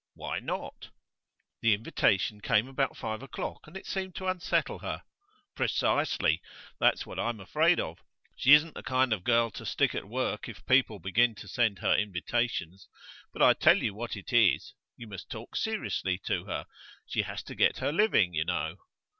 [0.15, 0.89] 'Why not?'
[1.61, 5.03] 'The invitation came about five o'clock, and it seemed to unsettle her.'
[5.55, 6.41] 'Precisely.
[6.79, 7.99] That's what I'm afraid of.
[8.35, 11.77] She isn't the kind of girl to stick at work if people begin to send
[11.83, 12.87] her invitations.
[13.31, 16.65] But I tell you what it is, you must talk seriously to her;
[17.05, 18.77] she has to get her living, you know.